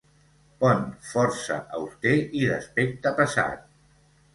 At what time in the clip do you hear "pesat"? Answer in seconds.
3.23-3.75